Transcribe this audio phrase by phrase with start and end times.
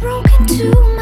[0.00, 0.99] just feel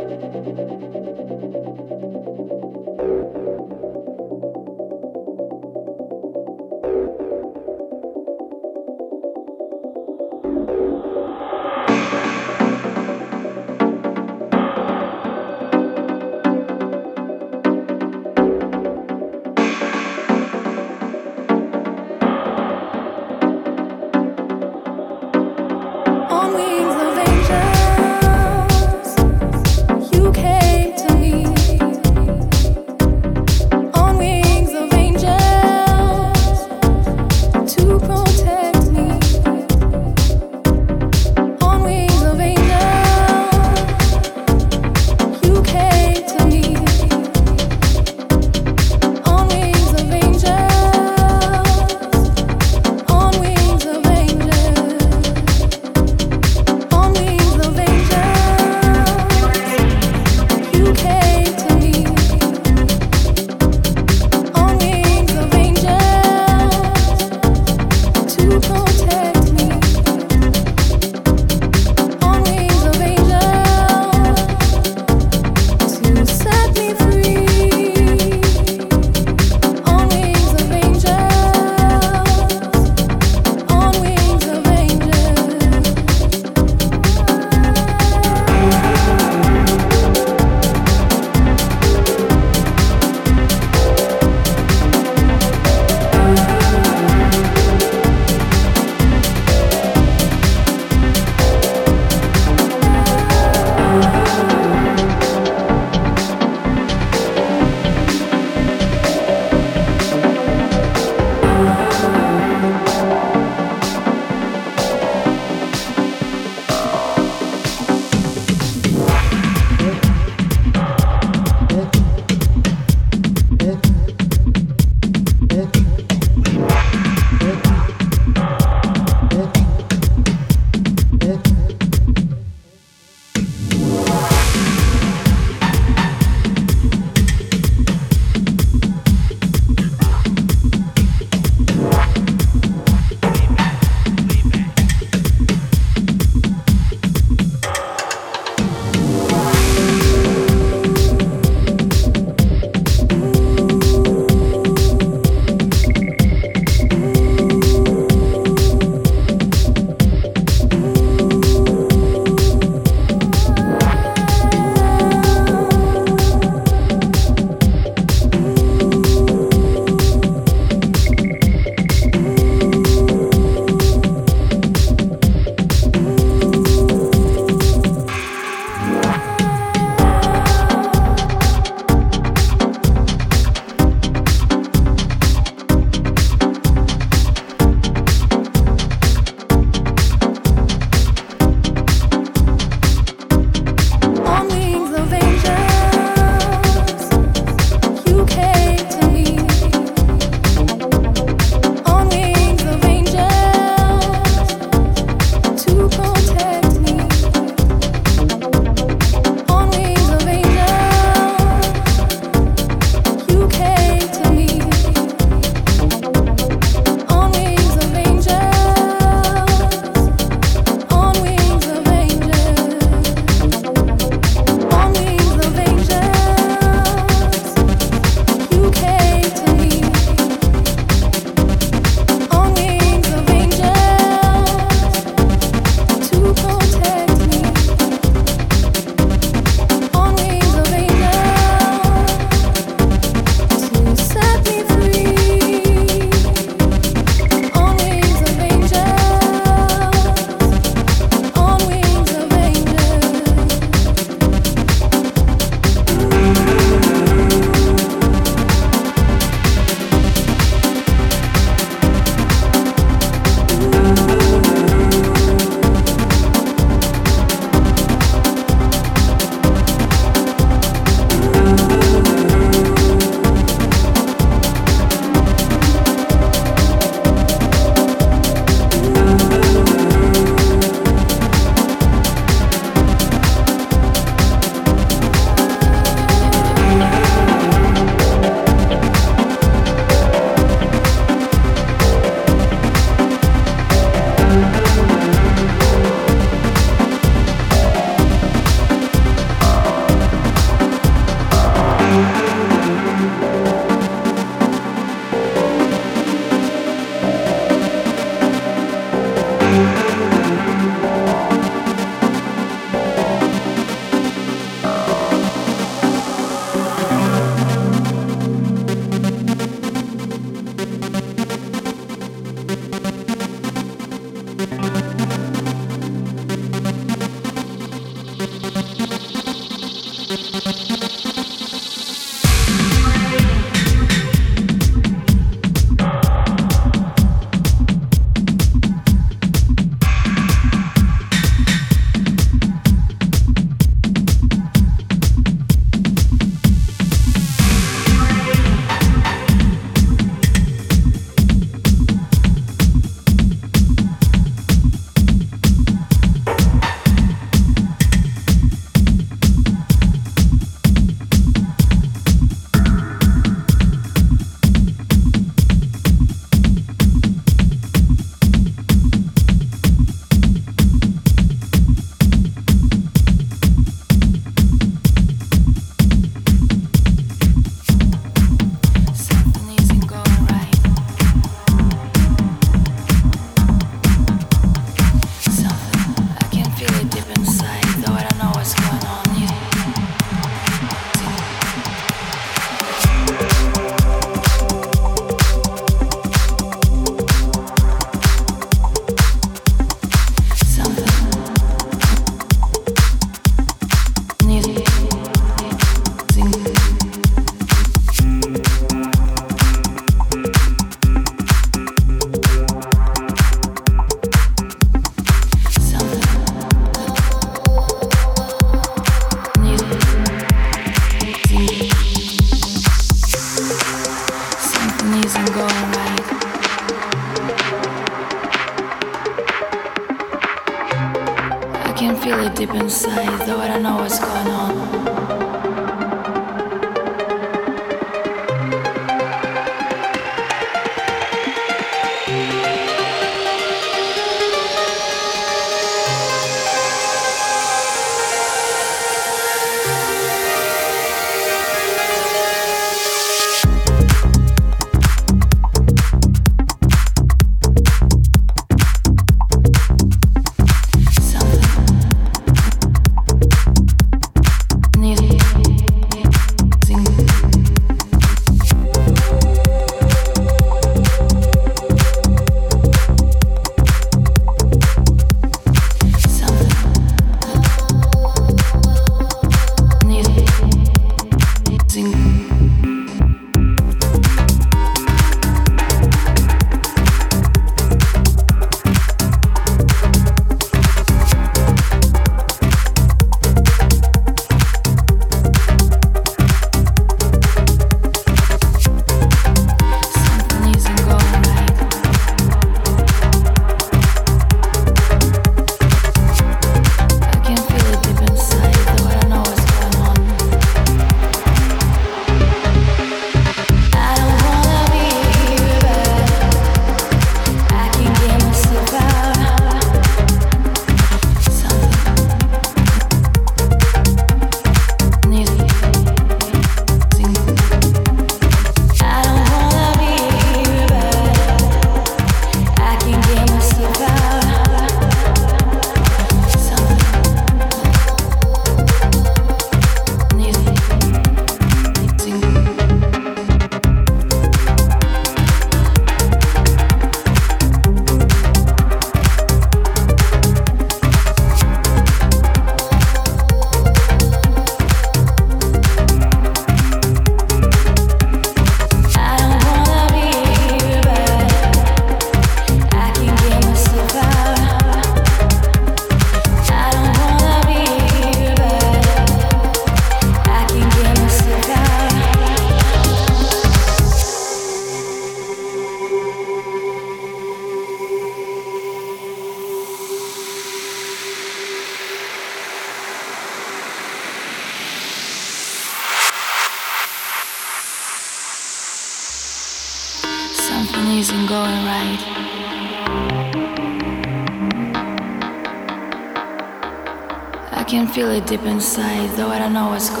[598.31, 600.00] deep inside, though I don't know what's going on.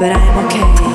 [0.00, 0.89] but I'm okay.